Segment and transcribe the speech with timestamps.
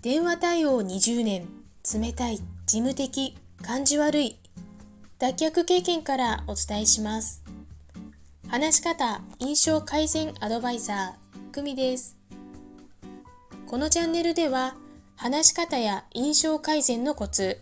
[0.00, 1.48] 電話対応20年、
[1.92, 4.38] 冷たい、事務的、感じ悪い、
[5.18, 7.42] 脱却経験からお伝えします。
[8.46, 12.16] 話し方、印象改善アドバイザー、久美です。
[13.66, 14.76] このチャンネルでは、
[15.16, 17.60] 話し方や印象改善のコツ、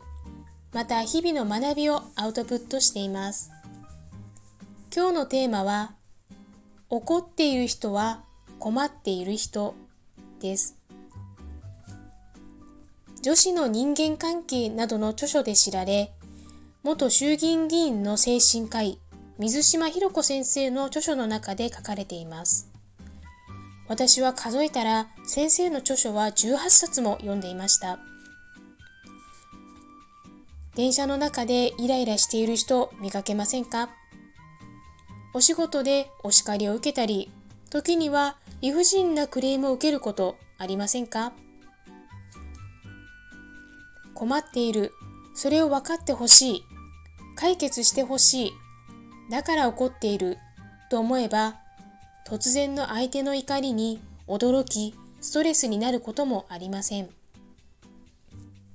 [0.75, 3.50] また日々の学びをアウトプットしています。
[4.95, 5.95] 今日のテーマは、
[6.91, 8.24] 怒っている人は
[8.59, 9.74] 困っている人
[10.42, 10.85] です。
[13.27, 16.12] 女子の人間関係などの著書で知られ、
[16.85, 19.01] 元衆議院議員の精神科医、
[19.37, 22.71] 水島博子先生の著書の中で書かれています。
[23.89, 27.99] 私は数えたら先生の著書は18冊も読んでいました。
[30.77, 33.88] 電車の中でイライラしている人見かけませんか？
[35.35, 37.33] お仕事でお叱りを受けたり、
[37.71, 41.33] 時には理不尽なクレームを受けることありませんか？
[44.16, 44.95] 困っている。
[45.34, 46.64] それを分かってほしい。
[47.36, 48.52] 解決してほしい。
[49.30, 50.38] だから怒っている。
[50.88, 51.56] と思えば、
[52.26, 57.10] 突然の相手の怒りに驚き、ストレスになることもありません。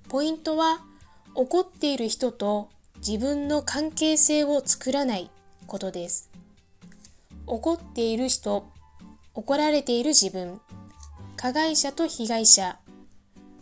[0.09, 0.81] ポイントは、
[1.33, 5.31] 怒っている人と自分の関係性を作らない
[5.65, 6.29] ことです。
[7.47, 8.67] 怒っている人、
[9.33, 10.61] 怒られている自分、
[11.35, 12.77] 加害者と被害者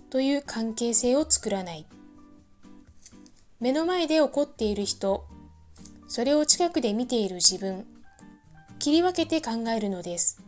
[0.10, 1.86] という関係性を作らない。
[3.60, 5.26] 目の前で起こっている人、
[6.08, 7.86] それを近くで見ている自分、
[8.80, 10.42] 切り分けて考えるのです。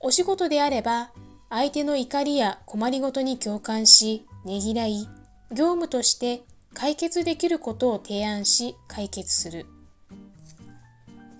[0.00, 1.12] お仕事であれば、
[1.48, 5.08] 相手の怒りや困りごとに共感し、ねぎらい、
[5.50, 6.42] 業務として
[6.74, 9.66] 解決できることを提案し解決する。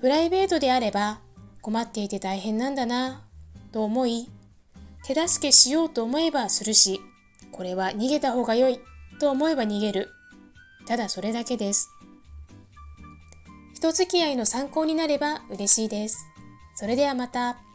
[0.00, 1.20] プライベートであれば、
[1.60, 3.22] 困っていて大変なんだな、
[3.72, 4.28] と思い、
[5.04, 7.00] 手助けしようと思えばするし、
[7.52, 8.80] これは逃げた方が良い
[9.18, 10.10] と思えば逃げる。
[10.86, 11.90] ただそれだけです。
[13.74, 16.18] 人付き合いの参考になれば嬉しいです。
[16.74, 17.69] それではまた。